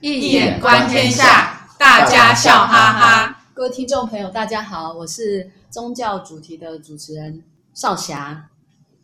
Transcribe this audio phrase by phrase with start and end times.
[0.00, 3.38] 一眼观天下，大家笑哈哈。
[3.52, 8.48] 各位听众朋友，大家好，我是宗教主题的主持人少霞。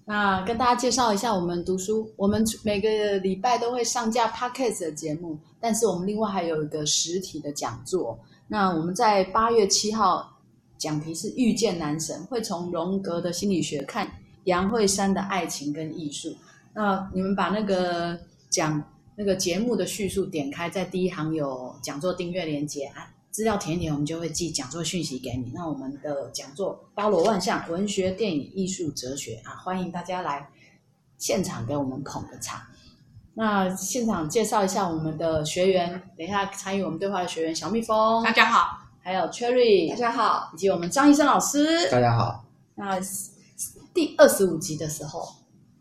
[0.06, 8.18] 那跟大家介绍一下，我们读书，我们每个礼拜都会上架 Podcast 的节目，但是我们另外还有一个实体的讲座。
[8.48, 10.26] 那我们在八月七号，
[10.78, 14.10] 讲题是遇见男神，会从荣格的心理学看
[14.44, 16.34] 杨惠山的爱情跟艺术。
[16.72, 18.18] 那你们把那个
[18.48, 18.82] 讲
[19.16, 23.10] 那个节目的叙述点开，在第一行有讲座订阅连接啊。
[23.30, 25.50] 资料填一填，我们就会寄讲座讯息给你。
[25.54, 30.48] 那我们的讲座包罗万象，文学、电影、艺术、哲学啊，欢迎大家来
[31.18, 32.60] 现场给我们捧个场。
[33.34, 42.42] 那现场介绍一下我们的学员，等一下参与我们对话的学员小蜜蜂，大家好；还有 Cherry，大家好；以及我们张医生老师，大家好。
[42.74, 42.98] 那
[43.92, 45.28] 第二十五集的时候，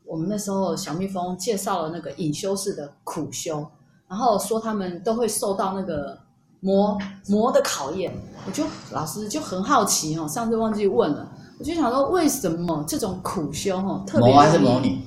[0.06, 3.66] 我们那时候小蜜蜂介绍了那个隐修士的苦修，
[4.08, 6.18] 然后说他们都会受到那个。
[6.62, 6.98] 魔
[7.28, 8.12] 魔的考验，
[8.48, 15.00] 我就老师就很好奇哦，上次忘记问了，我就想说为什么这种苦修哦，特别容易，魔还是魔女？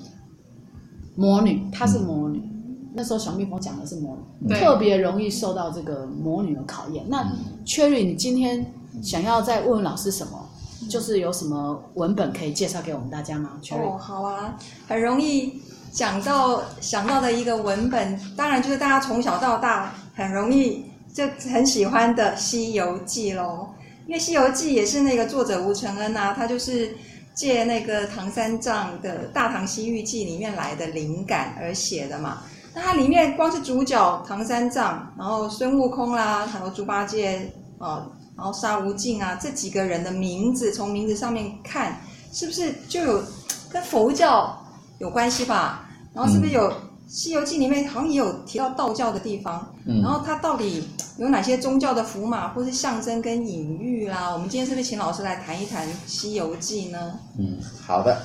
[1.16, 2.38] 魔女，她是魔女。
[2.38, 7.04] 嗯、那时候小蜜蜂讲的是魔女，特别容易受到这个魔女的考验。
[7.08, 10.47] 那、嗯、Cherry，你今天想要再问问老师什么？
[10.88, 15.62] 就是有什么文本可以介绍给我们大家吗哦，好啊，很容易
[15.92, 20.84] 讲到想到的一个文本，当然就是大家从小到大很容易。
[21.10, 23.74] 就很喜欢的《西游记》咯，
[24.06, 26.94] 因为《西游记》也是那个作者吴承恩呐、啊，他就是
[27.34, 32.42] 借那个唐三藏的《大唐西域记》里面来的灵感而写的嘛。
[32.72, 38.06] 那它里面光是主角唐三藏，然后孙悟空啦，还有猪八戒啊，
[38.38, 42.00] 然后沙悟净啊这几个人的名字，从名字上面看，
[42.32, 43.22] 是不是就有
[43.68, 44.58] 跟佛教
[44.98, 45.90] 有关系吧？
[46.14, 46.66] 然后是不是有？
[46.68, 50.86] 嗯《西游记》里面好像也有提到道教的地方，嗯，然后它到底
[51.16, 54.30] 有哪些宗教的符码或是象征跟隐喻啦？
[54.30, 57.18] 我们今天是不是请老师来谈一谈《西游记》呢？
[57.38, 58.20] 嗯，好的。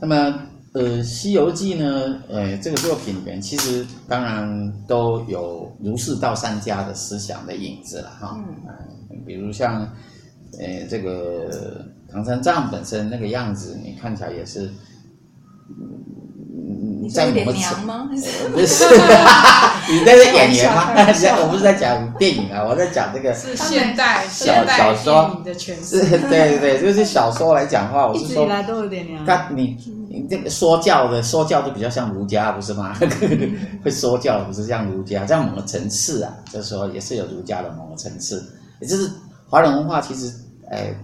[0.00, 0.34] 那么，
[0.72, 8.34] 呃，《西游记》呢，呃，这个作品里面其实当然都有儒释道三家的思想的影子了哈。
[8.38, 8.74] 嗯，呃，
[9.26, 9.80] 比如像，
[10.58, 14.70] 呃，这个唐三藏本身那个样子，你看起来也是。
[17.12, 18.08] 在有点娘吗？
[18.52, 18.84] 不是，
[19.90, 20.92] 你在这演员吗？
[21.42, 26.02] 我不是在讲电影啊，我在讲这个是现代小小说的诠释。
[26.04, 29.26] 是，对对对，就是小说来讲话，我是说，一直以来都有点娘。
[29.26, 29.76] 他你
[30.08, 32.96] 你这个说教的说教都比较像儒家，不是吗？
[33.82, 38.48] 会说教不是像儒家，在某个层次啊，就是说也是有儒家的某个层次。
[38.80, 39.10] 也就是
[39.48, 40.32] 华人文化其实，
[40.70, 40.94] 哎，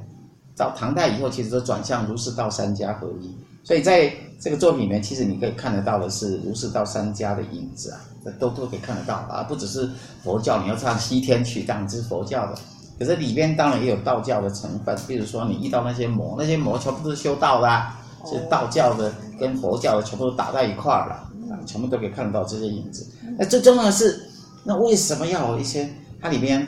[0.56, 3.37] 到唐代以后，其实都转向儒释道三家合一。
[3.62, 8.00] 所以在这个作品里面，其实你可以看得到的是儒释道三家的影子啊，
[8.38, 9.91] 都都可以看得到啊，不只是
[10.22, 12.54] 佛教，你要唱西天取，当然是佛教的，
[12.98, 21.14] 可是里边当然也有道教的成分，比如说你遇到那些魔，那些魔全部都是修道的，啊，是道教的跟佛教的全部都打在一块儿了，
[21.53, 23.04] 啊，全部都可以看得到这些影子。
[23.37, 24.28] 那最重要的是，
[24.62, 25.88] 那为什么要有一些？
[26.20, 26.66] 它里边，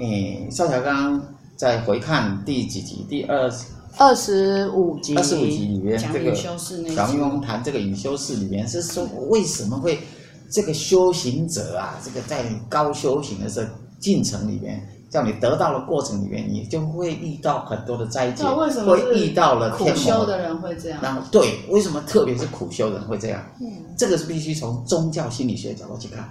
[0.00, 1.22] 诶，邵小刚刚
[1.56, 3.06] 在回看第几集？
[3.08, 3.50] 第二。
[3.98, 6.56] 二十五集，二十五集里面，这个小
[7.08, 9.98] 蜜蜂谈这个隐修士里面是说，为什么会
[10.48, 13.68] 这个修行者啊，这个在高修行的这
[13.98, 21.00] 进程里面，叫你得到了过程里面，你就会遇到很多的灾劫，为什么会遇到了苦修的人会这样。
[21.02, 23.42] 然后对，为什么特别是苦修的人会这样？
[23.60, 23.66] 嗯，
[23.98, 26.26] 这个是必须从宗教心理学角度去看。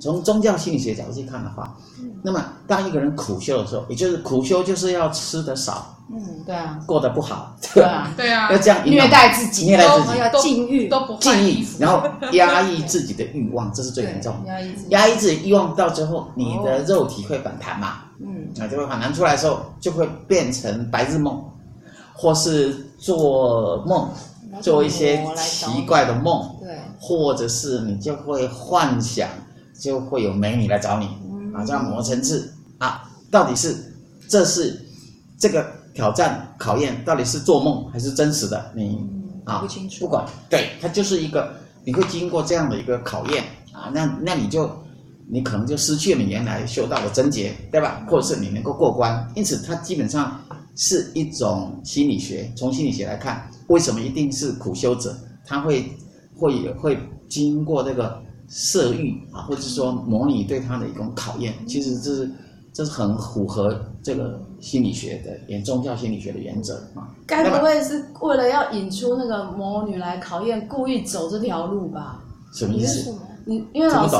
[0.00, 1.76] 从宗教心理学角度去看的话，
[2.22, 5.94] 那么当一个人苦修的时候，也就是苦修就是要吃的少。
[6.10, 14.34] 嗯，对啊，过得不好，对啊，对啊， 要这样虐待自己，虐待自己，要禁欲，都不禁欲， 然后压抑自己的欲望，这是最严重。
[14.46, 18.04] 压抑自己，压抑自己欲望到最后，你的肉体会反弹嘛？
[18.20, 21.44] 嗯，啊，就会反弹出来的时候，就会变成白日梦，
[22.14, 24.08] 或是做梦，
[24.62, 29.28] 做一些奇怪的梦，对，或者是你就会幻想，
[29.78, 31.06] 就会有美女来找你，
[31.54, 33.76] 啊，这样某个层次啊，到底是
[34.28, 34.84] 这是
[35.38, 35.78] 这个。
[35.94, 38.70] 挑战考验到底是做梦还是真实的？
[38.72, 39.00] 你
[39.44, 40.04] 啊，不清楚。
[40.04, 41.52] 不管，对，它就是一个，
[41.84, 43.42] 你会经过这样的一个考验
[43.72, 44.70] 啊，那那你就
[45.28, 48.06] 你可能就失去了你原来修道的贞洁，对吧？
[48.08, 49.28] 或者是你能够过关。
[49.34, 50.40] 因此，它基本上
[50.76, 52.48] 是一种心理学。
[52.56, 55.18] 从心理学来看，为什么一定是苦修者？
[55.44, 55.90] 他会
[56.36, 56.96] 会会
[57.28, 61.54] 经过这个色欲啊，或者说模拟对他的一种考验。
[61.66, 62.30] 其实这是。
[62.70, 67.10] 这是很符合这个心理学的，也宗教心理学的原则啊。
[67.26, 72.22] 该不会是为了要引出那个魔女来考验，故意走这条路吧？
[72.54, 73.12] 什么意思？
[73.44, 74.16] 你因为老师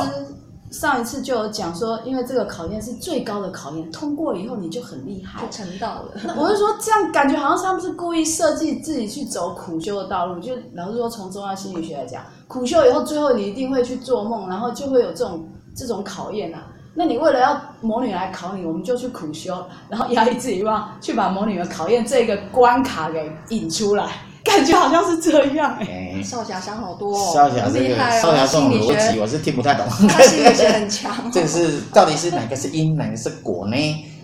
[0.71, 6.35] 上一次就有讲说，因为这个考验是最高的考验，通过以后你就很厉害，就成道了。
[6.35, 10.37] 我是说，这样感觉好像他们是故意设计自己去走苦修的道路。
[10.41, 16.65] 就老师说，从宗教心理学来讲，苦修以后，最后你一定会去做梦，然后就会有这种这种考验啊。
[16.95, 19.55] 那你为了要魔女来考你，我们就去苦修，
[19.87, 24.09] 然后压抑自己欲望，去把魔女的考验这个关卡给引出来。
[24.43, 29.85] 感觉好像是这样哎、欸，少侠想好多哦，少侠这个少侠这种逻辑我是听不太懂。
[30.07, 31.13] 他心理学很强。
[31.31, 33.75] 这是到底是哪个是因，哪个是果呢？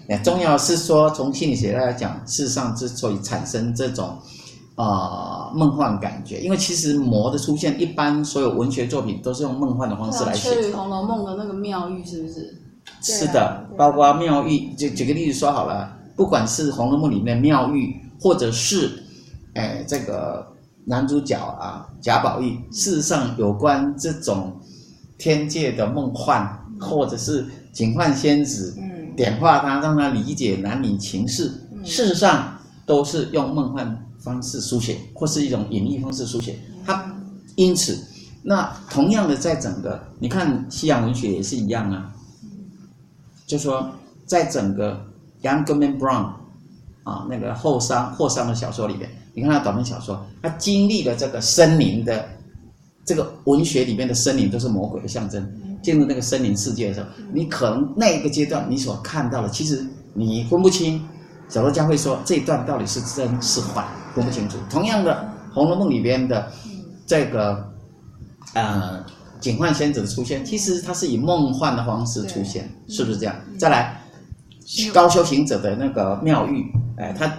[0.08, 4.18] 那重要是说，从心理学来讲，事实上之所以产生这种啊、
[4.76, 10.50] 呃、梦幻感觉，因为其实魔的出现，一般所有文学作品都是用梦幻的方式来写。
[10.74, 12.56] 《红楼梦》的那个妙玉是不是？
[13.02, 19.02] 是的，包括妙玉，就举个例子说好了，不管是《红楼梦》里面的妙玉，或者是。
[19.58, 20.46] 哎，这个
[20.84, 24.52] 男主角啊，贾宝玉，事实上有关这种
[25.18, 26.46] 天界的梦幻，
[26.78, 31.44] 或者是警幻仙子，嗯，点化他，让他理解男女情事，
[31.86, 32.54] 事实上
[32.86, 36.58] 都是用梦幻方式书写，或是一种隐喻方式书写。
[36.86, 37.16] 他
[37.56, 37.98] 因此，
[38.44, 42.14] 那同样的，在整个你看西洋文学也是一样啊，
[43.46, 43.90] 就说
[44.26, 45.00] 在整个
[45.44, 46.34] young Gorman Brown
[47.04, 49.10] 啊那个后商霍桑的小说里面。
[49.34, 52.28] 你看他短篇小说，他经历了这个森林的，
[53.06, 55.46] 这个文学里面的森林都是魔鬼的象征。
[55.84, 61.00] 进入那个森林世界的时候，你可能那一个阶段你所看到的，其实你分不清。
[61.48, 64.58] 小说家会说这一段到底是真是坏，分不清楚。
[64.70, 66.52] 同样的，《红楼梦》里边的
[67.06, 67.72] 这个
[68.54, 69.04] 呃
[69.40, 73.36] 警幻仙子的出现，其实它是以梦幻的方式出现，是不是这样？
[73.60, 74.02] 再来。
[74.92, 76.66] 高修行者的那个妙玉，
[76.98, 77.32] 哎，他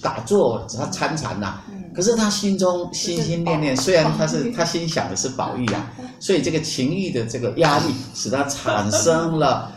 [0.00, 1.58] 打坐，他参禅呐，
[1.94, 9.70] 可是他心中心心念念，虽然他是他心想的是宝玉啊，所以这个情欲的这个压力使他 产生了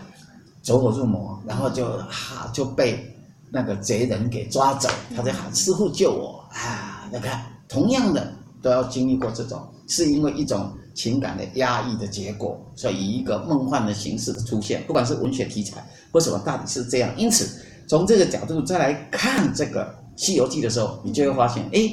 [0.62, 3.13] 走火入魔，然后就哈就被
[3.54, 7.08] 那个贼人给抓走，他在喊师傅救我啊！
[7.14, 10.74] 你看，同样的都要经历过这种，是因为一种。
[10.96, 17.12] 情感的压抑的结果，所以以一个梦幻的形式的出现，不管是文学题材或什么，到底是这样。
[17.18, 17.50] 因此，
[17.88, 19.86] 从这个角度再来看这个
[20.16, 21.92] 《西游记》的时候，你就会发现，哎。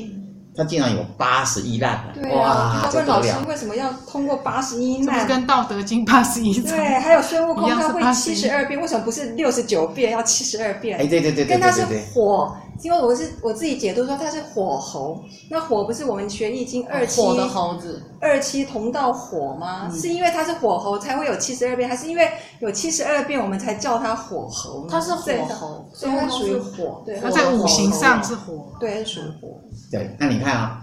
[0.56, 5.26] 他竟然有八十一难，对啊，他问老师为什么要通过八十一难？
[5.26, 10.98] 跟《道德经》八十一对，还有孙悟空他会七十二变，为什么不是六十九变，要七十二变？
[10.98, 19.90] 哎，对对对对，跟他是火，因为我是我自己解读说它是火猴，那火不是我们学易经二七的猴子，二七同道火吗？
[19.90, 22.28] 是因为它是火猴才会有七十二变，还是因为
[22.60, 24.88] 有七十二变我们才叫它火猴呢？
[24.90, 29.60] 他是火猴，所以它属于火，对，他在五行上是火，对，属火。
[29.90, 30.82] 对，那你看啊，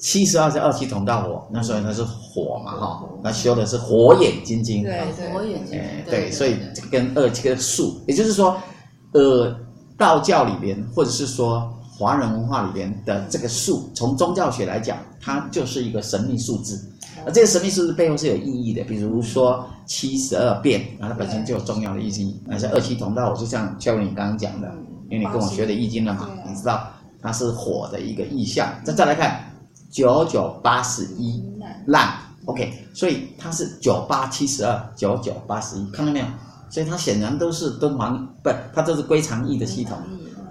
[0.00, 6.56] 七十二是二七同道火，那所以它是火嘛，哈，那修的是火眼金睛，对对，火眼金睛，对，所以
[6.90, 8.56] 跟二七个数，也就是说，
[9.12, 9.54] 呃，
[9.98, 16.90] 道教里边或者是说华人文化里边的这个数，从宗教学来讲，它就是一个神秘数字，
[17.26, 24.72] 而这个神秘数字背后是有意义的，比如说七十二变，它本身就有重要的意义，那是二七同道我，就像肖文你刚刚讲的，
[25.10, 26.88] 因为你跟我学的易经了嘛，你知道。
[27.20, 29.44] 它是火的一个意象，再再来看
[29.90, 31.42] 九九八十一
[31.86, 32.14] 烂
[32.44, 36.26] ，OK，所以它是九八七十二，九九八十一，看到没有？
[36.70, 39.98] 所以它显然都是敦煌，不，它都是归藏易的系统，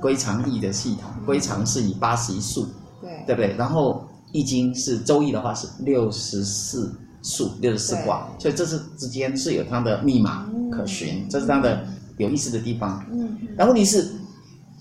[0.01, 2.67] 归藏易的系统，归藏是以八十一数，
[3.01, 3.55] 对，对不对？
[3.55, 11.85] 然后易经是周易的话是六十四数，六十四卦，所以这是之间是有它的密码可循，这是它的
[12.17, 13.05] 有意思的地方。
[13.11, 14.11] 嗯，然后问题是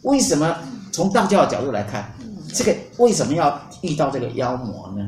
[0.02, 0.56] 为什么？
[0.92, 2.11] 从道教的角度来看，
[2.54, 5.06] 这个为什么要遇到这个妖魔呢？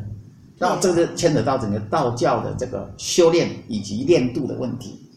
[0.58, 5.08] 那这个牵扯到整个道教的这个修炼以及练度的问题。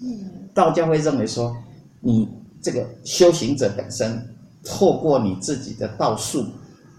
[0.54, 1.56] 道教会认为说，
[2.00, 2.28] 你
[2.62, 4.22] 这个修行者本身
[4.66, 6.46] 透过你自己的道术，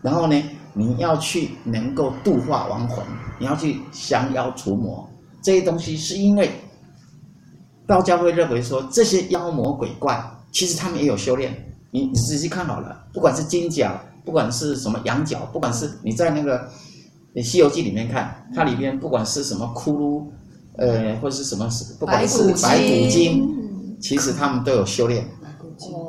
[0.02, 0.42] 然后呢，
[0.74, 3.04] 你要去能够度化亡魂，
[3.38, 5.08] 你要去降妖除魔，
[5.42, 6.50] 这些东西是因为
[7.86, 11.54] 道教会认为说，这些妖魔鬼怪其实他们也有修炼。
[11.90, 16.66] 你你仔细看好了，不管是金角，不管是什么羊角，不管是你在那个
[17.42, 20.24] 《西游记》里面看，它里边不管是什么骷髅，
[20.76, 25.26] 呃，或者是什么，不管是白骨精，其实他们都有修炼，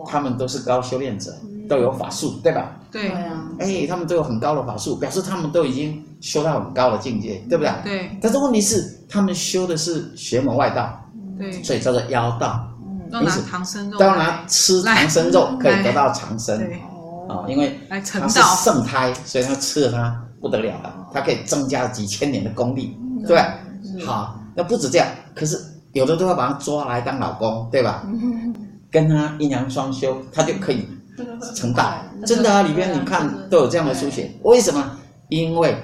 [0.08, 1.34] 他们都是高修炼者，
[1.68, 2.76] 都有法术，对吧？
[2.92, 3.08] 对。
[3.10, 3.44] 呀。
[3.60, 7.72] 哎，他们都有很高的法术，表示他们都已经修到很高的境界，对不对？
[7.84, 8.18] 对。
[8.22, 11.00] 但是问题是，他们修的是邪门外道，
[11.38, 12.68] 对，所以叫做妖道。
[13.12, 16.60] 都拿唐僧肉，都要拿吃唐僧肉可以得到长生，
[17.30, 23.40] 哦，因为他是圣胎，所以他吃了它不得了了，它可以增加几千年的功力，对，
[24.04, 25.60] 好，那不止这样，可是
[25.94, 28.06] 有的都要把他抓来当老公，对吧？
[28.92, 30.88] 跟他阴阳双修，他就可以
[31.56, 31.94] 成道。
[32.26, 34.32] 真的啊，里边你看都有这样的书写。
[34.44, 34.98] 为什么？
[35.30, 35.76] 因为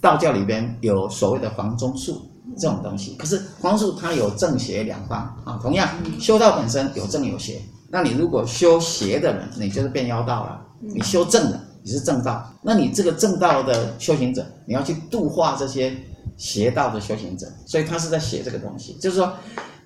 [0.00, 2.20] 道教里边有所谓的房中术
[2.58, 3.14] 这种东西。
[3.18, 5.58] 可是房中术它有正邪两方啊。
[5.62, 5.88] 同样，
[6.20, 7.62] 修道本身有正有邪。
[7.88, 12.52] 那你如果修邪的人，你就是变妖道了；你修正的，你是正道。
[12.60, 15.96] 那你这个正道的修行者，你要去度化这些
[16.36, 17.46] 邪道的修行者。
[17.66, 19.32] 所以他是在写这个东西，就是说。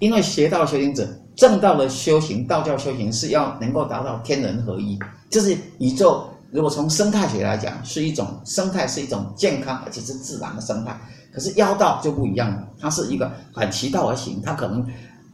[0.00, 4.96] 因为邪道修行者，正道的修行，道教修行是要能够达到天人合一，
[5.28, 6.24] 这是宇宙。
[6.52, 10.96] 如果从生态学来讲，是一种生态，是一种健康而且是自然的生态。
[11.32, 14.86] 可是妖道就不一样了，它是一个反其道而行，它可能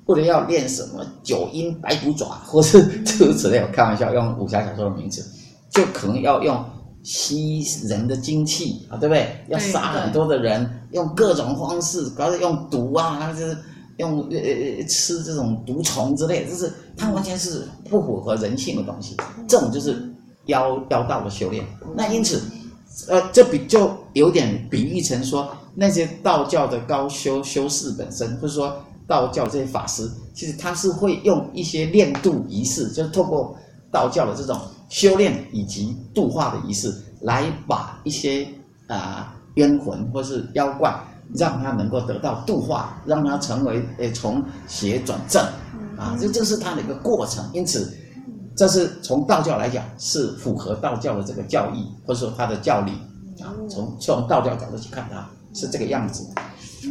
[0.06, 3.59] 为了要练什么九阴白骨爪，或是诸如此类。
[3.59, 5.23] 我开玩笑，用武侠小说的名字，
[5.68, 6.64] 就可能要用
[7.04, 9.44] 吸人的精气啊，对不对？
[9.49, 13.56] 要杀很多的人，用各种方式，主要是用毒啊，就是。
[13.99, 19.16] 用呃呃吃这种毒虫之类，就是它完全是不符合人性的东西。
[19.46, 20.12] 这种就是
[20.46, 21.64] 妖妖道的修炼。
[21.94, 22.42] 那因此，
[23.06, 33.56] 呃，这比就有点比喻成说，那些道教的高修修士本身，或者说道教这些法师，其实他是会用一些炼度仪式，就是透过
[33.92, 34.61] 道教的这种
[34.94, 38.44] 修炼以及度化的仪式，来把一些
[38.86, 40.94] 啊、呃、冤魂或是妖怪。
[41.34, 45.42] 让他能够得到度化，让他成为呃从邪转正，
[45.96, 47.42] 啊，这这是他的一个过程。
[47.54, 47.96] 因此，
[48.54, 52.92] 这是从道教来讲是符合道教的这个教义，或者说他的教理
[53.42, 53.56] 啊。
[53.70, 56.28] 从从道教角度去看，他是这个样子。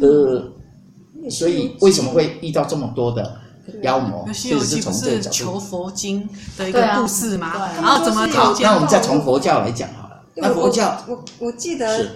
[0.02, 3.38] 呃，所以为什么会遇到这么多的
[3.82, 4.30] 妖魔？
[4.32, 7.52] 西游记不是求佛经的一个故事吗？
[7.76, 8.54] 然后怎么好？
[8.60, 10.22] 那我们再从佛教来讲好了。
[10.36, 12.06] 那佛教，我我记得。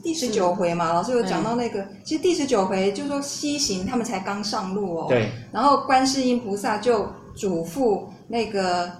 [0.00, 8.90] 第十九回嘛，老师有讲到那个，其实第十九回就是说西行他们才刚上路哦，对，然后观世音菩萨就嘱咐那个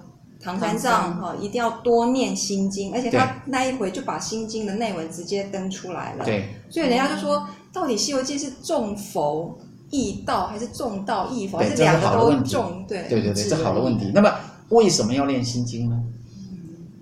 [0.43, 9.57] 唐三藏哈，一定要多念心经，而且他那一回就把心经的内文直接登出来了，对，所以人家就说，到底《西游记》是重佛
[9.91, 12.85] 易道，还是重道易佛，还是两个都重？
[12.87, 14.11] 对，对对对，这好的问题。
[14.15, 14.33] 那么
[14.69, 16.03] 为什么要练心经呢？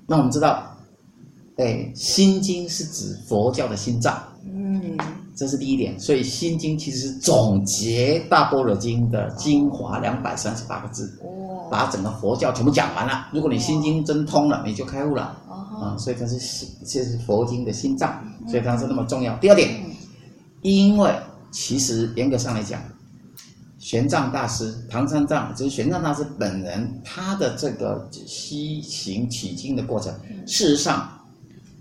[0.07, 0.73] 那我们知道。
[1.59, 4.95] 哎，心经是指佛教的心脏，嗯，
[5.35, 5.99] 这是第一点。
[5.99, 13.29] 所以心经其实是总结大般若经的精华，两百三十八个字，哦，把整个佛教全部讲完了。
[13.33, 19.35] 如果你心经真通了，你就开悟了，啊，所以它是心，这是佛经的心脏，所以它是那么重要。
[19.39, 19.83] 第二点，
[20.61, 21.11] 因为
[21.51, 22.81] 其实严格上来讲，
[23.79, 30.13] 玄奘大师、唐三藏，就是玄奘大师本人，他的这个西行取经的过程，
[30.47, 31.13] 事实上。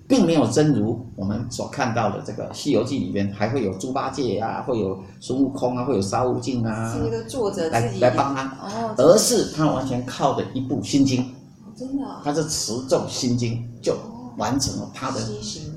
[0.08, 11.24] 并没有真如我们所看到的这个《西游记》里边还会有猪八戒啊，会有孙悟空啊，会有沙悟净啊，是那个作者来来帮他，哦，而是他完全靠的一部《心经》，
[11.76, 13.54] 真的，他是持咒《心经》
[13.84, 13.98] 就
[14.38, 15.20] 完成了他的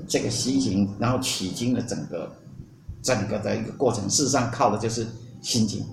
[0.07, 2.31] 这个西行，然后取经的整个
[3.01, 4.09] 整个的一个过程。
[4.09, 5.05] 事实上靠的就是
[5.41, 5.83] 《心经》，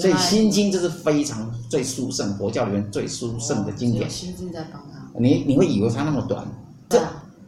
[0.00, 4.08] 所以《心经》就是非常最殊胜，佛教里面最殊胜的经典。
[4.08, 6.46] 心经在帮他，你你会以为它那么短，
[6.88, 7.00] 这。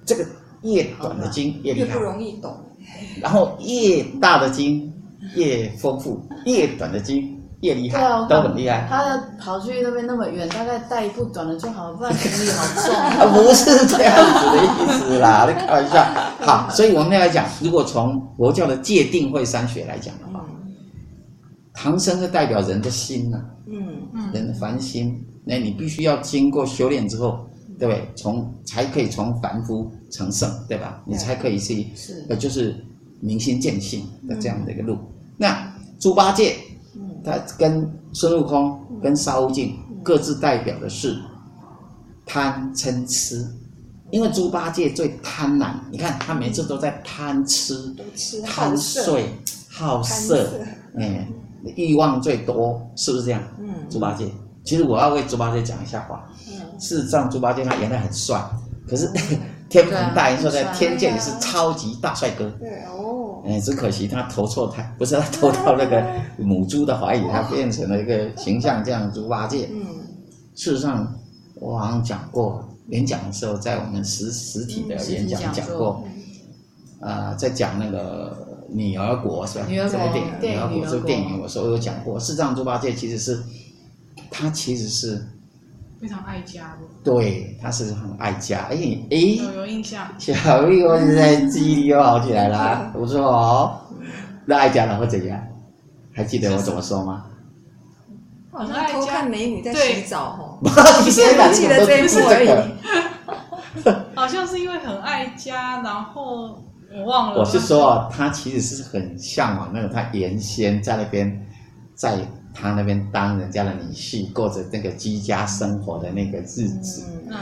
[0.07, 0.27] 这个
[0.61, 2.55] 越短的经越厉害，越不容易懂。
[3.23, 4.93] 然后越大的经
[5.35, 7.34] 越丰富，越短的经
[7.65, 8.87] 越厉害，啊、都很厉害。
[8.89, 13.27] 他要跑去那边那么远，大概带一部短的就好，不然行李好重、啊。
[13.33, 16.05] 不是这样子的意思啦，你 开玩笑。
[16.41, 20.73] 好，所以我们要来讲，如果从佛教的戒定慧三学来讲的话，嗯、
[21.73, 27.47] 唐僧是代表人的心呐、啊，嗯嗯，人的凡心，那你必须要经过修炼之后。
[27.77, 28.09] 对不对？
[28.15, 31.03] 从才可以从凡夫成圣，对吧？
[31.05, 32.73] 你才可以去，是呃，就是
[33.19, 34.95] 明心见性的这样的一个路。
[34.95, 36.55] 嗯、那猪八戒，
[37.25, 41.17] 他跟孙悟空、跟沙悟净各自代表的是
[42.27, 43.47] 贪嗔痴，
[44.11, 47.95] 因为猪八戒最贪婪，你看他每次都在贪吃、
[48.45, 49.31] 贪睡、
[49.71, 50.49] 好色，
[50.99, 51.27] 哎，
[51.75, 53.43] 欲望最多，是不是这样？
[53.59, 54.31] 嗯，猪八戒，
[54.63, 56.29] 其实我要为猪八戒讲一下话。
[56.79, 58.43] 事实上，猪八戒他原来很帅，
[58.87, 59.11] 可是
[59.69, 62.49] 天蓬大元帅在天界也是超级大帅哥。
[62.61, 63.43] 对哦。
[63.47, 66.03] 哎，只可惜他投错胎，不是他投到那个
[66.39, 69.69] 母猪的怀里，他变成了一个形象这样猪八戒。
[69.73, 69.85] 嗯。
[70.55, 71.15] 事实上，
[71.57, 76.03] 我好像讲过，演讲的时候在我们实实体的演讲讲过，
[77.01, 79.67] 啊，在讲那个女儿国是吧？
[79.69, 82.19] 女儿国电影，女儿国这个电影，我说我有讲过。
[82.19, 83.43] 事实上，猪八戒其实是，
[84.31, 85.23] 他其实是。
[86.05, 88.59] 非常爱家的，对，他是很爱家。
[88.71, 88.77] 哎
[89.11, 90.07] 哎，有有印象。
[90.19, 93.81] 小丽，我现在记忆力又好起来了， 不错哦。
[94.45, 95.43] 那爱家然后怎样？
[96.13, 97.25] 还记得我怎么说吗？
[98.53, 100.59] 好像偷看美女在洗澡哦。
[101.07, 103.89] 你现在记得这一幕而已。
[104.15, 106.63] 好像是因为很爱家，然后
[106.95, 107.39] 我忘了。
[107.39, 111.47] 我是说，他其实是很向往那个，他原先在那边，
[111.95, 112.19] 在
[112.55, 117.05] 他那边当人家的女婿，过着那个居家生活的那个日子。
[117.29, 117.35] 嗯。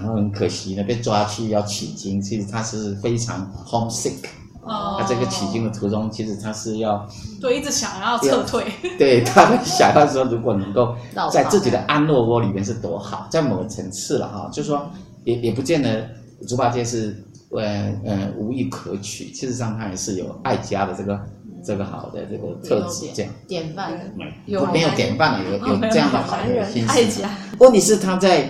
[0.00, 4.24] 然后很可惜呢，被抓去要取经，其实他是非常 homesick。
[4.62, 4.96] 哦。
[4.98, 7.06] 他这个取经的途中，其实他是要
[7.40, 8.64] 对一直想要撤退。
[8.98, 10.96] 对， 他们想要说，如果能够
[11.30, 14.90] 在自己的安乐窝里面是多好，在某个层次了哈，就是说。
[15.26, 16.08] 也也不见得
[16.46, 17.20] 猪八戒是
[17.50, 21.14] 呃呃无意可取，事实上他也是有爱家的这个、
[21.45, 23.98] 嗯、这个好的这个特质，这样典范
[24.46, 27.28] 有没有典范的有 有这样的好的心爱家。
[27.58, 28.44] 问题是他在《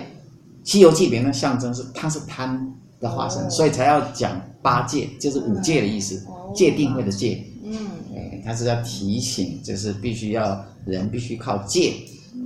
[0.65, 7.43] 西游记》里面的象征是他是贪的化身，哦、所以才要讲八戒，就是五戒的意思，嗯、戒定慧的戒。
[7.65, 7.75] 嗯，
[8.15, 11.95] 哎，他是要提醒，就是必须要人必须靠戒，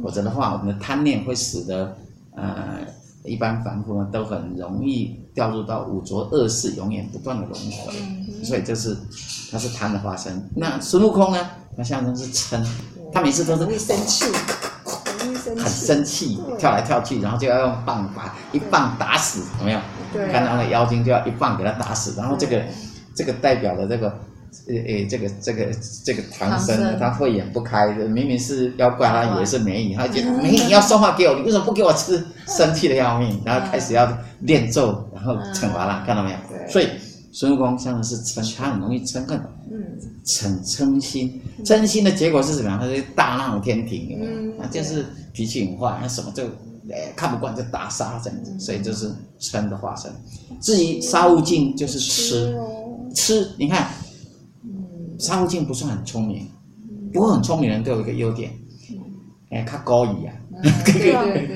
[0.03, 1.97] 否则的话，我们的贪念会使得
[2.37, 2.87] 呃。
[3.25, 7.93] 一般凡夫呢，都很容易掉入到五浊恶世，永远不断的轮回。
[7.99, 8.97] 嗯、所以这是，
[9.53, 10.51] 他是贪的化身。
[10.57, 11.51] 那孙悟空呢？
[11.77, 12.65] 他象征是嗔，
[13.13, 14.25] 他每次都是会生气，
[15.57, 19.81] 很生气，跳来跳去，然后就要用棒把一棒打死，有没有？
[20.13, 20.33] 对。
[20.33, 22.63] 看到那个妖精就要一棒给他打死，然后这个，
[23.15, 24.13] 这个代表的这个。
[24.67, 25.67] 呃诶，这个这个
[26.05, 32.25] 这个唐僧，他慧眼不开的，明明是妖怪，他以为是美女，他觉得美女要送花给我，你为什么不给我吃？
[32.47, 36.37] 生气的要命，然后开始要念咒，然后惩罚他，看到没有？
[36.69, 36.89] 所以
[37.33, 39.41] 孙悟空真的是嗔，他很容易嗔恨，
[39.71, 42.77] 嗯，嗔嗔心，嗔心的结果是什么？
[42.81, 46.43] 他是大闹天庭，嗯，他就是脾气很坏，那什么就
[46.91, 50.11] 诶看不惯就打杀这样子，所以就是嗔的化身。
[50.61, 52.55] 至于沙悟净就是吃，
[53.15, 53.89] 吃，你看。
[55.21, 56.49] 沙悟净不算很聪明，
[57.13, 58.51] 不过很聪明的人都有一个优点，
[59.51, 60.33] 哎，他高义啊，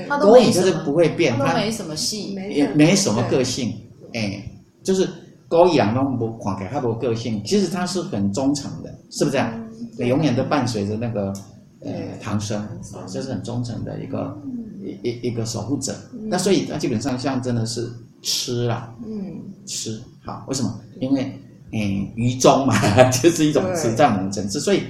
[0.21, 3.73] 高义就是不会变，他没什么戏，也没什么个性，
[4.13, 4.45] 哎，
[4.83, 5.09] 就是
[5.49, 9.51] 高义啊，那么不狂给他不个性，其实他是很忠诚的，是不是啊？
[9.97, 11.33] 永远都伴随着那个
[11.81, 12.69] 呃唐僧啊，
[13.09, 14.39] 这是很忠诚的一个
[14.85, 15.95] 一一一个守护者。
[16.27, 20.81] 那所以他基本上象征的是吃啦，嗯，吃好，为什么？
[21.01, 21.41] 因为。
[21.73, 22.75] 嗯，愚忠嘛，
[23.11, 24.61] 就是一种实在的层次。
[24.61, 24.85] 所以，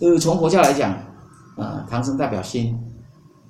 [0.00, 0.96] 呃，从佛教来讲，
[1.56, 2.78] 呃，唐僧代表心，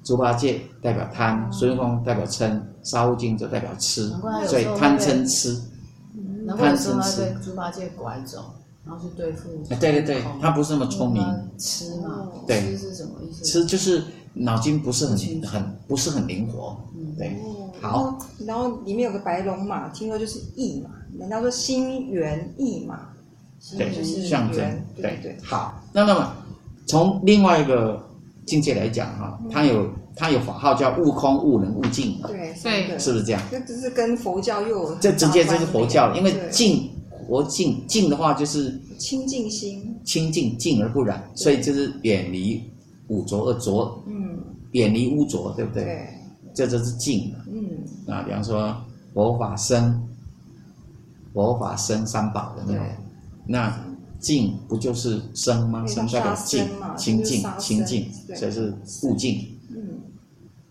[0.02, 4.12] 猪八戒代表贪，孙悟空代表嗔，沙悟净就代表吃。
[4.46, 5.60] 所以贪嗔痴，
[6.58, 7.36] 贪嗔痴。
[7.44, 9.48] 猪八戒拐走，然后去对付。
[9.78, 11.22] 对对对，他不是那么聪明。
[11.58, 13.44] 吃嘛，对，吃是什么意思？
[13.44, 14.02] 吃就是
[14.34, 16.76] 脑筋不是很很不是很灵活。
[17.16, 17.36] 对，
[17.80, 18.18] 好。
[18.44, 20.90] 然后里面有个白龙马，听说就是义嘛。
[21.18, 23.00] 人家说心猿意马，
[23.76, 24.62] 对，就是象征，
[24.96, 25.18] 对。
[25.22, 25.36] 对。
[25.42, 26.32] 好，那那么
[26.86, 28.06] 从另外一个
[28.44, 33.42] 境界来讲哈，它有它有法号叫悟空、悟能、悟净，对对，是不是这样？
[33.50, 36.88] 这只是跟佛教又有这直接就是佛教，因为净
[37.26, 42.62] 佛净净的话就是清净心，清净净而不染，所以就是远离
[43.08, 44.38] 五浊恶浊，嗯，
[44.72, 45.84] 远离污浊，对不对？
[45.84, 46.08] 对，
[46.54, 48.76] 这就是净，嗯，啊，比方说
[49.14, 50.02] 佛法僧。
[51.36, 52.86] 佛法生三宝的那种，
[53.46, 53.78] 那
[54.18, 55.86] 净不就是生吗？
[55.86, 59.46] 生代表净，清净，清净，所以是悟净。
[59.68, 60.00] 嗯，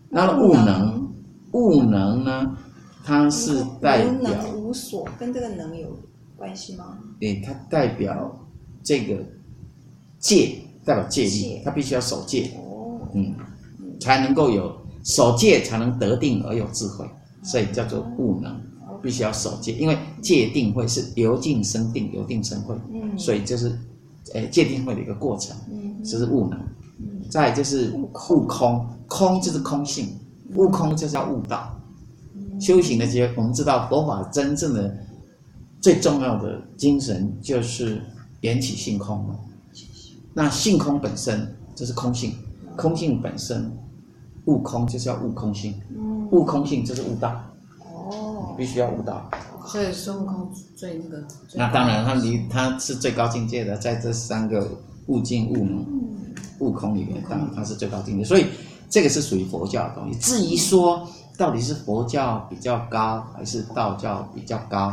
[0.08, 1.08] 那悟能，
[1.52, 2.58] 悟能呢？
[3.04, 5.96] 它是代表无所，跟这个能有
[6.36, 6.98] 关系吗？
[7.20, 8.36] 对，它代表
[8.82, 9.22] 这个
[10.18, 12.50] 戒，代表戒律，它必须要守戒。
[12.56, 13.32] 哦，嗯，
[14.00, 17.08] 才能够有守戒，才能得定而有智慧，
[17.44, 18.60] 所以叫做悟能。
[19.02, 23.78] 必须要守戒，因为戒定慧是由定生定，由定生慧，嗯，所以就是，
[24.34, 26.58] 诶，戒定慧的一个过程，嗯，这是悟能，
[26.98, 30.08] 嗯，再就是悟空，空就是空性，
[30.54, 31.74] 悟空就是要悟道，
[32.60, 34.96] 修行的结果，我们知道佛法真正的
[35.80, 38.00] 最重要的精神就是
[38.40, 39.38] 缘起性空嘛，
[40.34, 42.32] 那性空本身就是空性，
[42.76, 43.70] 空性本身
[44.46, 45.74] 悟空就是要悟空性，
[46.30, 47.42] 悟空性就是悟道。
[48.56, 49.30] 必须要悟道，
[49.66, 51.22] 所以孙悟空最那个。
[51.54, 54.66] 那当然，他离他是最高境界的，在这三个
[55.06, 55.86] 悟境、悟能、
[56.58, 58.24] 悟空里面，当然他是最高境界。
[58.24, 58.46] 所以
[58.88, 60.18] 这个是属于佛教的东西。
[60.18, 64.92] 至于说到底是佛教比较高，还是道教比较高，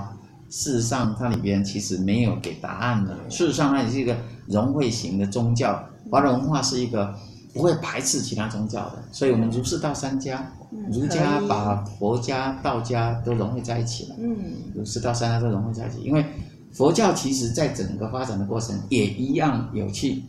[0.50, 3.16] 事实上它里边其实没有给答案的。
[3.30, 4.16] 事实上，它也是一个
[4.48, 7.14] 融汇型的宗教，华人文化是一个
[7.54, 9.04] 不会排斥其他宗教的。
[9.12, 10.52] 所以我们儒释道三家。
[10.92, 14.16] 儒家把佛家、道家都融汇在一起了。
[14.18, 14.36] 嗯，
[14.74, 16.26] 儒释道三家都融汇在一起，因为
[16.72, 20.24] 佛教其实在整个发展的过程也一样有去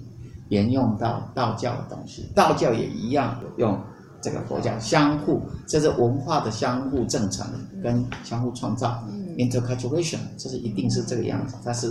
[0.51, 3.81] 沿用到道教的东西，道教也一样用
[4.21, 7.47] 这个佛教相互，这是文化的相互正成
[7.83, 11.91] 跟相互创造嗯，interculturation，这是一定是这个样子，但是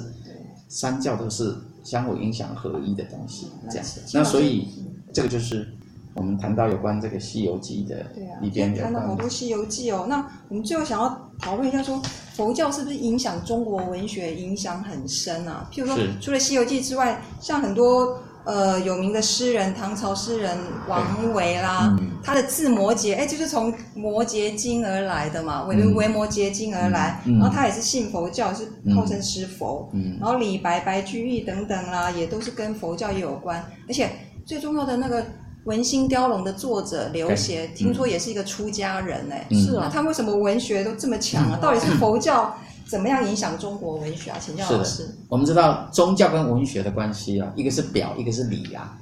[0.69, 4.67] 三教都是相互影响合一的东西，这样，那所以
[5.13, 5.67] 这个就是。
[6.15, 8.05] 我们谈到有关这个《西游记》的
[8.39, 10.05] 里边，谈到好多《西游记》哦。
[10.07, 11.99] 那我们最后想要讨论一下，说
[12.35, 15.67] 佛教是不是影响中国文学影响很深啊？
[15.73, 27.21] 譬如说，除了《西游记》之外，像很多呃有名的诗人，唐朝诗人王维啦，嗯、他的字摩诘，哎，就是从《摩诘经》而来的嘛，为《维摩诘经》而来。
[27.25, 29.89] 嗯、然后他也是信佛教，是号称师佛。
[29.93, 30.17] 嗯。
[30.19, 33.63] 然后李白、白居易等等啦，也都是跟佛教也有关。
[33.87, 34.09] 而且
[34.45, 35.23] 最重要的那个。
[35.65, 41.57] 《文心雕龙》的作者刘勰，听说也是一个出家人哎，是啊，他为什么文学都这么强啊？
[41.61, 42.53] 到底是佛教
[42.87, 44.37] 怎么样影响中国文学啊？
[44.39, 45.07] 请教老师。
[45.29, 48.97] 我们知道宗教跟文学的关系啊，一个是表，一个是里啊。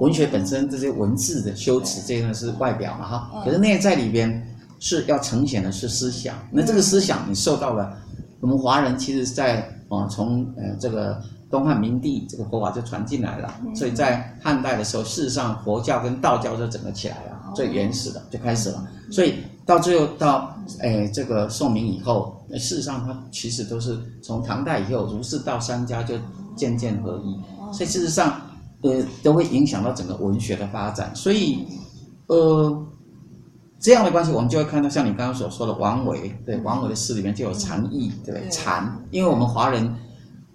[0.00, 4.46] 文学本身这些文字的修辞，这个是外表嘛哈，可是内在里边
[4.80, 6.34] 是要呈现的是思想。
[6.50, 7.96] 那这个思想，你受到了
[8.40, 11.20] 我们华人，其实在啊从呃这个。
[11.50, 18.84] 东汉明帝这个佛法就传进来了，所以在汉代的时候，事实上佛教跟道教就整个起来了，最原始的就开始了。
[19.08, 19.34] 所以
[19.66, 26.14] 到最后到诶这个宋明以后，事实上它其实都是从唐代以后，儒释道三家就
[26.56, 27.38] 渐渐合一，
[27.72, 28.40] 所以事实上
[28.82, 31.14] 呃都会影响到整个文学的发展。
[31.14, 31.66] 所以
[32.26, 32.86] 呃
[33.80, 38.48] 这样的关系，我们就会看到像你刚刚所说的王维，对王维的诗里面就有禅意，对不对？
[38.50, 39.94] 禅，因为我们华人。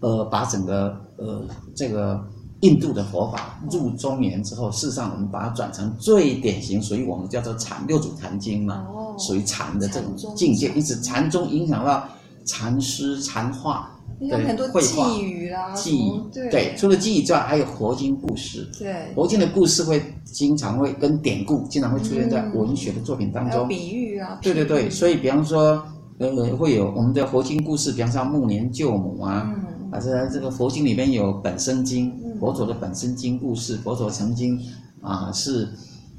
[0.01, 1.45] 呃，把整个呃
[1.75, 2.25] 这个
[2.61, 8.85] 印度的佛法入中原之后，事实上我们把它转成最典型，属于我们叫做禅六祖坛经嘛，
[9.17, 12.03] 属于禅的这种境界，因此禅宗影响到
[12.45, 25.81] 禅师、禅画，对，很多偈语啦，偈语，对，除了偈语之外，还有佛经故事，对，佛经的故事会经常会跟典故，经常会出现在文学的作品当中，比喻啊，对对对，所以比方说，
[26.17, 29.49] 呃，会有我们的佛经故事，比方说暮年救母啊。
[29.91, 33.75] 啊，这这个佛经里面有本生经，佛陀的本生经故事。
[33.77, 34.59] 佛陀曾经
[35.01, 35.67] 啊是，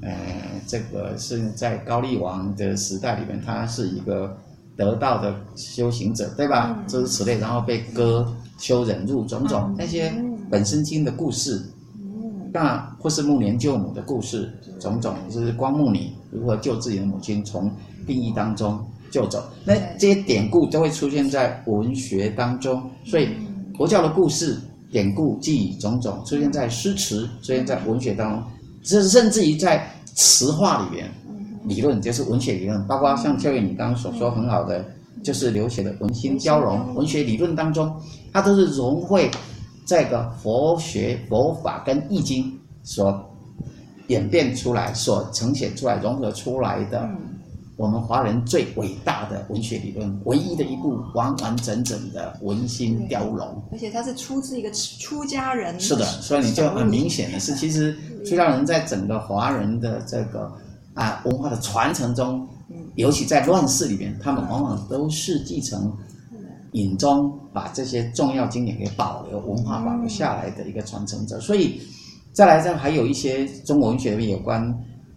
[0.01, 0.11] 呃，
[0.67, 4.37] 这个是在高丽王的时代里面，他是一个
[4.75, 6.83] 得道的修行者，对吧？
[6.85, 10.13] 诸如此类，然后被割修忍辱种种那些
[10.49, 11.61] 本生经的故事，
[12.51, 17.71] 那或是暮年救母的故事，种种就是光目女如何救自己的母亲从
[18.05, 23.29] 病疫当中救走，那这些典故都会出现在文学当中，所以。
[23.77, 24.57] 佛教的故事、
[24.91, 28.43] 典故、记忆种种出现在诗词，出现在文学当中，
[28.83, 31.09] 甚甚至于在词话里面，
[31.65, 34.83] 理论就是文学理论，包括像教育你刚刚所说很好的，
[35.23, 37.93] 就是刘勰的《文心交融》文学理论当中，
[38.33, 39.29] 它都是融汇
[39.85, 42.51] 这个佛学、佛法跟易经
[42.83, 43.23] 所
[44.07, 47.09] 演变出来、所呈现出来、融合出来的。
[47.77, 55.79] 我们华人最伟大的文学理论，唯一的一部完完整整的《文心雕龙》，而且它是出自一个出家人。
[55.79, 60.51] 是的，所以你就很明显的是，其实出家人在整个华人的这个
[60.93, 62.47] 啊文化的传承中，
[62.95, 65.91] 尤其在乱世里面，他们往往都是继承
[66.73, 71.39] 隐宗，把这些重要经典给保留、文化保留下来的一个传承者。
[71.39, 71.81] 所以
[72.31, 74.61] 再来，这还有一些中国文学里面有关。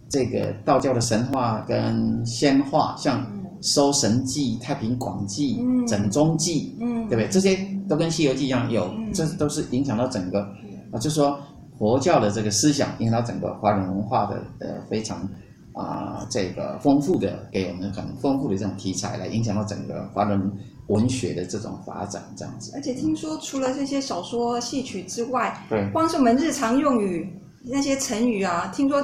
[0.09, 3.21] 这个道教的神话跟仙话，像
[3.61, 7.27] 《搜神记》《太平广记》《枕中记》，嗯对不对？
[7.27, 7.57] 这些
[7.89, 10.41] 都跟《西游记》一样，有这都是影响到整个
[10.91, 11.39] 啊，就是说
[11.77, 15.27] 佛教的这个思想影响到整个华人文化的呃非常
[15.73, 20.51] 啊这个丰富的，给我们很丰富的这种题材来影响到整个华人
[20.87, 22.71] 文学的这种发展，这样子。
[22.75, 27.27] 而且听说除了这些小说戏曲之外，对，光是我们日常用语
[27.63, 29.03] 那些成语啊，听说。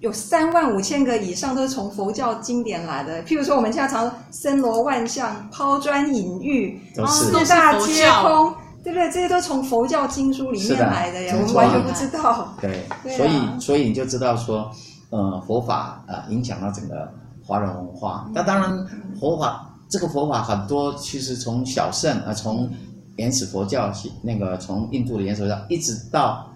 [0.00, 6.78] 有三万五千个以上都是从佛教经典来的，譬如说我们现在常森罗万象、抛砖引玉、
[7.08, 8.52] 四大皆空，
[8.84, 9.10] 对不对？
[9.10, 12.54] 这些都从佛教经书里面来的呀，我们完全不知道。
[12.60, 14.70] 对，对啊、所以所以你就知道说，
[15.08, 17.10] 呃，佛法呃影响到整个
[17.42, 18.30] 华人文化。
[18.34, 18.86] 那当然，
[19.18, 22.70] 佛法这个佛法很多，其实从小乘啊，从
[23.16, 26.46] 原始佛教那个从印度的原始佛教一直到。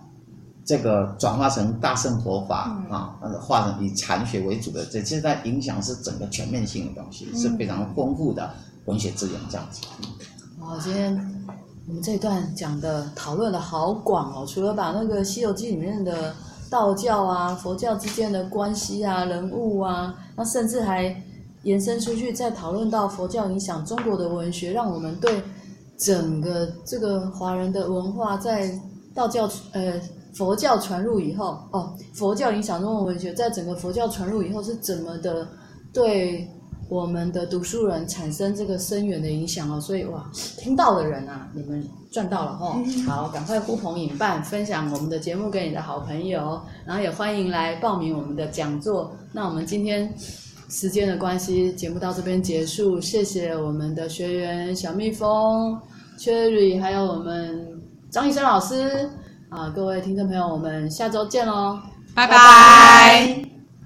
[0.70, 8.48] 这个转化成大乘佛法啊，化成以禅学为主的，这现在影响是整个全面性的东西，是非常丰富的
[8.84, 9.84] 文学资源这样子。
[10.60, 11.12] 好，今天
[11.88, 16.32] 我们这一段讲的讨论的好广哦，除了把那个《西游记》里面的
[16.70, 21.20] 道教啊、佛教之间的关系啊、人物啊，那甚至还
[21.64, 25.42] 延伸出去，再讨论到佛教影响中国的文学，让我们对
[25.98, 28.80] 整个这个华人的文化在
[29.12, 30.00] 道教呃。
[30.34, 35.46] 佛教传入以后，哦，佛教影响中文文学，在整个佛教传入以后是怎么的
[35.92, 36.48] 对
[36.88, 39.80] 我们的读书人产生这个深远的影响哦。
[39.80, 42.76] 所以哇，听到的人啊，你们赚到了哦。
[43.06, 49.12] 好，赶快呼朋引伴，分享我们的节目给你的好朋友，然后也欢迎来报名我们的讲座。
[49.32, 50.12] 那我们今天
[50.68, 55.76] 时间的关系，节目到这边结束，谢谢我们的学员小蜜蜂、
[56.18, 59.08] Cherry，还有我们张医生老师。
[59.50, 61.80] 啊，各位听众朋友，我们下周见喽，
[62.14, 63.49] 拜拜。